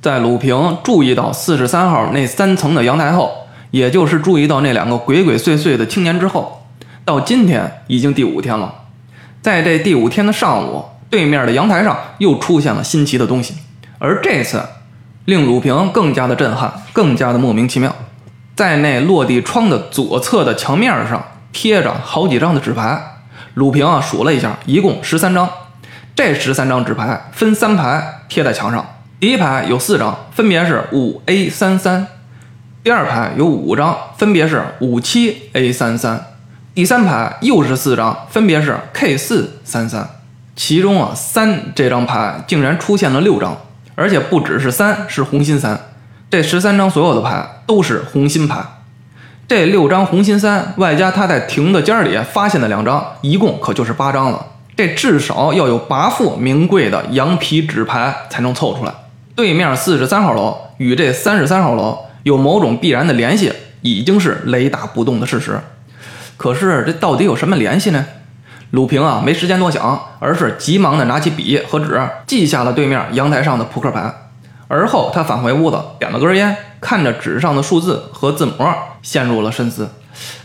[0.00, 3.32] 在鲁平注意到四十三号那三层的阳台后，
[3.72, 6.66] 也就是注意到那两个鬼鬼祟祟的青年之后，
[7.04, 8.72] 到今天已经第五天了。
[9.42, 13.54] 在这第五天的上午，对面的阳台上又出现了新奇的东西，
[13.98, 14.62] 而这次
[15.24, 17.94] 令鲁平更加的震撼，更加的莫名其妙。
[18.54, 21.22] 在那落地窗的左侧的墙面上
[21.52, 23.00] 贴着好几张的纸牌，
[23.54, 25.48] 鲁平啊数了一下，一共十三张。
[26.14, 28.84] 这十三张纸牌分三排贴在墙上。
[29.20, 32.04] 第一排有四张，分别是五 A 三三；
[32.84, 36.18] 第二排有五张，分别是五七 A 三三；
[36.72, 40.08] 第三排又是四张，分别是 K 四三三。
[40.54, 43.58] 其中啊，三这张牌竟然出现了六张，
[43.96, 45.80] 而且不只是三，是红心三。
[46.30, 48.62] 这十三张所有的牌都是红心牌。
[49.48, 54.46] 这六张红心三，外加他在亭子间里发现的两张，一共可就是八张了。
[54.76, 58.92] 这至少要有八副名贵的羊皮纸牌才能凑出来。
[59.38, 65.60] 对面四十三号楼与这三十三号楼有某种必然的联系，已经是雷打不动的事实。
[66.36, 68.04] 可是这到底有什么联系呢？
[68.72, 74.12] 鲁平啊，没时间多想，而是急忙的拿起笔和纸，记下了对面阳台上的扑克牌。
[74.66, 78.54] 而后他返回屋子，点了根烟，看着纸上的数字和字母，
[79.02, 79.88] 陷入了深思。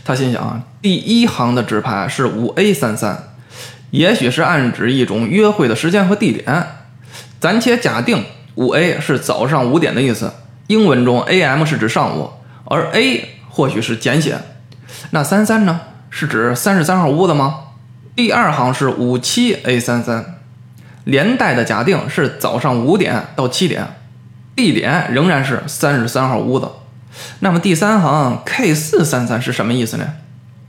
[0.04, 3.30] 他心想：第一行的纸牌是五 A 三三，
[3.90, 6.68] 也许是暗指一种约会的时间和地点。
[7.40, 8.24] 暂且假定。
[8.56, 10.32] 五 A 是早上五点的意思，
[10.68, 12.30] 英文中 A.M 是指上午，
[12.64, 14.38] 而 A 或许是简写。
[15.10, 15.80] 那三三呢？
[16.10, 17.60] 是指三十三号屋子吗？
[18.14, 20.36] 第二行是五七 A 三三，
[21.02, 23.84] 连带的假定是早上五点到七点，
[24.54, 26.68] 地点仍然是三十三号屋子。
[27.40, 30.06] 那么第三行 K 四三三是什么意思呢？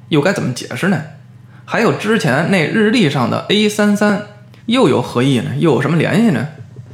[0.10, 1.02] 又该怎么解释呢？
[1.66, 4.24] 还有之前那日历上的 A 三三
[4.66, 5.52] 又有何意呢？
[5.58, 6.48] 又有什么联系呢？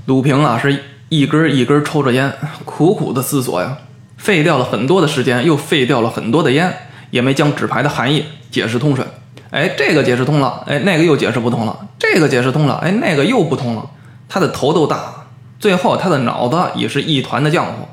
[0.06, 2.34] 鲁平啊，是一根一根抽着烟，
[2.66, 3.78] 苦苦的思索呀，
[4.18, 6.74] 废掉了很多的时间，又废掉了很多的烟，
[7.12, 9.08] 也没将纸牌的含义解释通顺。
[9.52, 13.86] 哎，这个解释通了，哎，那个又解释不通了，这个解释通了，哎，那个又不通了。
[14.28, 15.28] 他的头都大，
[15.60, 17.88] 最后他的脑子也是一团的浆糊。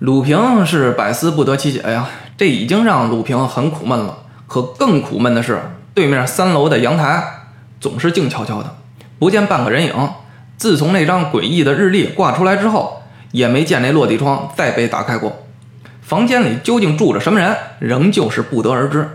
[0.00, 4.18] 鲁平是百思不得其解呀，这已经让鲁平很苦闷了。
[4.46, 5.60] 可更苦闷的是，
[5.94, 7.22] 对面三楼的阳台
[7.80, 8.76] 总是静悄悄的，
[9.18, 9.94] 不见半个人影。
[10.58, 15.44] 自从那张诡异的日历挂出来之后，也没见那落地窗再被打开过。
[16.02, 19.08] 房间里究竟住着什么人，仍旧是不得而知。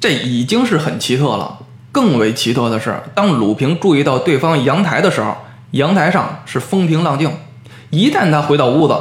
[0.00, 1.58] 这已经是很奇特了。
[1.92, 5.36] 更为奇特的是，当鲁平注意到对方阳台的时候，
[5.72, 7.30] 阳台上是风平浪静。
[7.90, 8.96] 一旦他回到屋子，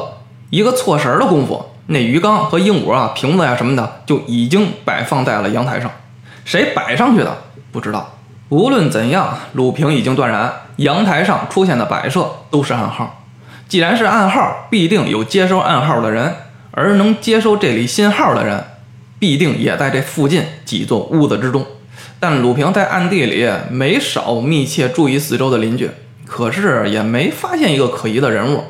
[0.49, 5.89] 一个错神的功夫，那鱼缸和鹦鹉啊、瓶子呀什么的就已经摆放在了阳台上。
[6.43, 7.37] 谁摆上去的？
[7.71, 8.15] 不知道。
[8.49, 13.23] 无论怎样，鲁平已经断然，阳台上出现的摆设都是暗号。
[13.67, 16.33] 既然是暗号，必定有接收暗号的人，
[16.71, 18.63] 而能接收这里信号的人，
[19.19, 21.65] 必定也在这附近几座屋子之中。
[22.19, 25.91] 但鲁平在暗地里没少密切注意四周的邻居，
[26.25, 28.63] 可是也没发现一个可疑的人物。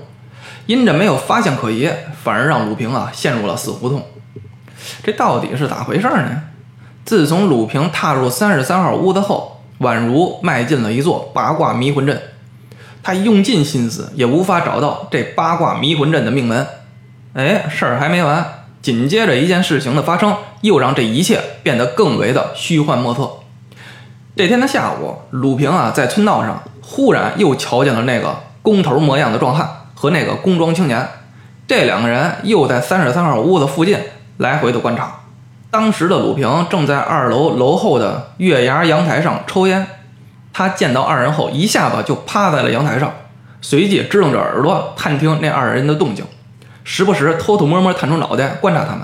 [0.66, 1.90] 因着没有发现可疑，
[2.24, 4.04] 反而让鲁平啊陷入了死胡同。
[5.04, 6.42] 这到底是咋回事呢？
[7.06, 9.59] 自从鲁平踏入三十三号屋子后。
[9.80, 12.20] 宛如迈进了一座八卦迷魂阵，
[13.02, 16.68] 他用尽心思也无法找到这八卦迷魂阵的命门。
[17.34, 23.30] 哎，事儿还没完，紧接着一件事情的发生，又让这一切变得更为的虚幻莫测。
[24.36, 31.08] 这天的下午，鲁平啊在村道上忽然又瞧见了那个工头模样的壮汉和那个工装青年，
[31.68, 33.98] 这两个人又在三十三号屋子附近
[34.38, 35.19] 来回的观察。
[35.72, 39.86] 当时的鲁平正在二楼楼后的月牙阳台上抽烟，
[40.52, 43.14] 他见到二人后，一下子就趴在了阳台上，
[43.62, 46.26] 随即支棱着耳朵探听那二人的动静，
[46.84, 49.02] 时不时偷偷摸摸探出脑袋观察他们。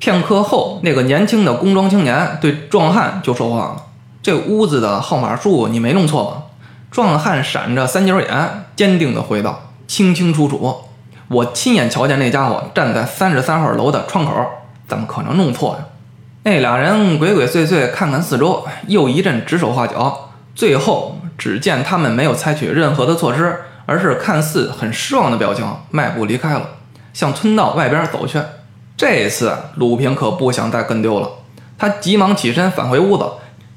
[0.00, 3.82] 片刻后，那个年轻的工装青年对壮汉就说话了
[4.20, 6.42] ：“这屋子的号码数你没弄错吧？”
[6.90, 10.82] 壮汉闪着三角眼，坚定地回道：“清清楚楚，
[11.28, 14.32] 我亲眼瞧见那家伙站在三十三号楼的窗口，
[14.88, 15.84] 怎么可能弄错呀？”
[16.48, 23.54] 那俩人鬼鬼祟祟看看四周，又一阵指手画脚，最后只见他们没有采取任何的措施，
[23.84, 26.62] 而是看似很失望的表情，迈步离开了，
[27.12, 28.40] 向村道外边走去。
[28.96, 31.28] 这次鲁平可不想再跟丢了，
[31.76, 33.26] 他急忙起身返回屋子，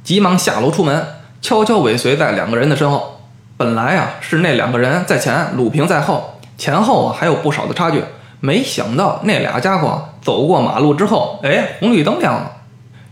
[0.02, 1.06] 急忙下楼出门，
[1.42, 3.20] 悄悄尾随在两个人的身后。
[3.58, 8.02] 本来啊是那两个人在前，鲁平在后，前后啊还有不少的差距。
[8.40, 12.50] 没想到那俩家伙走过马路之后，哎，红绿灯亮了。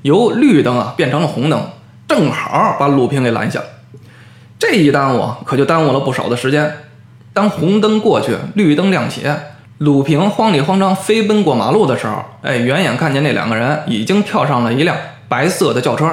[0.01, 1.61] 由绿灯啊变成了红灯，
[2.07, 3.61] 正好把鲁平给拦下。
[4.57, 6.71] 这一耽误可就耽误了不少的时间。
[7.33, 9.23] 当红灯过去，绿灯亮起，
[9.77, 14.97] 鲁平慌里慌张飞奔过马路的时候，哎，远远看见那两个人已经跳上了一辆
[15.29, 16.09] 白色的轿车。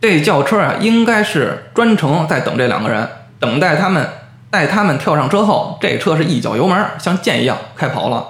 [0.00, 3.08] 这轿车啊，应该是专程在等这两个人，
[3.38, 4.06] 等待他们，
[4.50, 8.26] 待他们跳上车后，这车是一脚油门，像箭一样开跑了。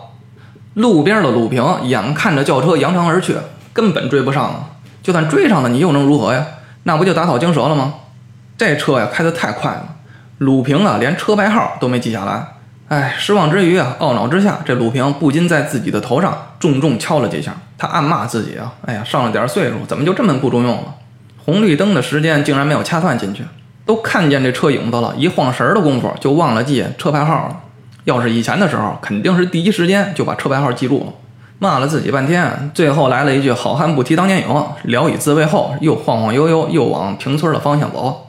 [0.75, 3.37] 路边的鲁平眼看着轿车扬长而去，
[3.73, 4.69] 根本追不上了。
[5.05, 6.45] 就算追上了，你又能如何呀？
[6.85, 7.95] 那不就打草惊蛇了吗？
[8.57, 9.97] 这车呀，开得太快了。
[10.39, 12.47] 鲁平啊，连车牌号都没记下来。
[12.89, 17.55] 哎，失望之余啊，懊恼之下，这鲁平不禁在自己的头上重重敲了几下。
[17.77, 20.95] 他暗骂自己啊，哎呀，上了点岁数，怎么就这么不中用了？
[21.45, 23.45] 红绿灯的时间竟然没有掐算进去，
[23.85, 27.61] 都看见这车影子了，一晃神的功夫就忘了记车牌号了。
[28.05, 31.13] 要是以前的时候，肯定是第一时间就把车牌号记住了。
[31.59, 38.29] 骂了自己半天，最后来了一句“好汉不提当年勇”，聊以自慰后，又晃晃悠悠又往平村的方向走。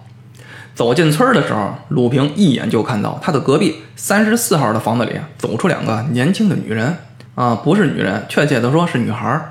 [0.73, 6.97] 走进村的时候，鲁平一眼就看到他的隔壁三十四号的房子里走出两个年轻的女人
[7.33, 9.41] 啊，不是女人，确切的说是女孩。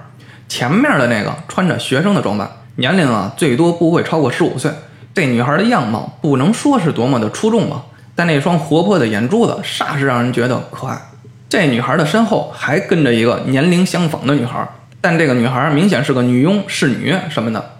[0.48, 4.70] 前面的那个穿着学生的装扮，年龄啊最多不会超过十五岁。
[5.14, 7.84] 这女孩的样貌不能说是多么的出众吧，
[8.14, 11.00] 但那双活泼的眼珠子煞是让人觉得可爱。
[11.54, 14.68] 这女孩的身后还跟着一个年龄相仿的女孩，
[15.00, 17.76] 但这个女孩明显是个女佣、侍女什么的。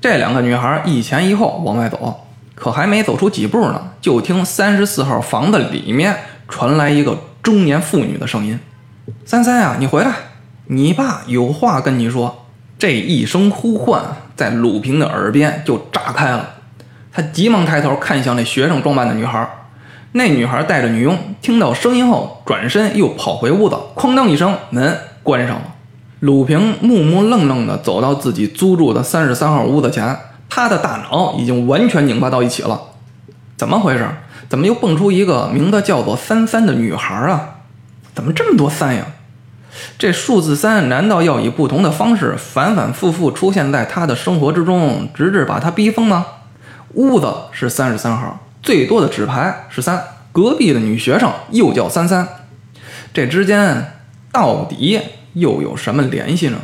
[0.00, 2.24] 这两个女孩一前一后往外走。
[2.54, 6.14] 可还没走出几步呢，就听三十四号房子里面
[6.48, 8.60] 传来一个中年妇女的声音
[9.26, 10.12] ：“三三啊，你回来，
[10.66, 12.46] 你爸有话跟你说。”
[12.78, 14.00] 这一声呼唤
[14.36, 16.48] 在鲁平的耳边就炸开了，
[17.10, 19.50] 他急忙抬头看向那学生装扮的女孩。
[20.12, 25.62] 那女孩带着女佣，听到声音后转身又跑回屋子，哐当一声门关上了。
[26.18, 30.16] 鲁平木木愣愣地走到自己租住的三十三号屋子前。
[30.52, 32.80] 他的大脑已经完全拧巴到一起了，
[33.56, 34.04] 怎么回事？
[34.48, 37.60] 怎么又蹦出一个名字叫做三三的女孩啊？
[38.16, 39.06] 怎么这么多三呀？
[39.96, 46.26] 这数字三难道要以不同的方式反反复复出现在他的生活之中，直至把他逼疯吗？
[46.94, 50.02] 屋子是三十三号，最多的纸牌是三，
[50.32, 52.26] 隔壁的女学生又叫三三，
[53.12, 53.92] 这之间
[54.30, 55.00] 到底
[55.34, 56.58] 又有什么联系呢？